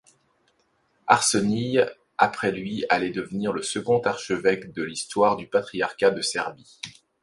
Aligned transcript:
Arsenije, 1.05 1.85
après 2.17 2.51
lui, 2.51 2.83
allait 2.89 3.11
devenir 3.11 3.53
le 3.53 3.61
second 3.61 4.01
archevêque 4.01 4.73
de 4.73 4.81
l'histoire 4.81 5.35
du 5.37 5.45
Patriarcat 5.45 6.09
de 6.09 6.21
Serbie. 6.23 6.79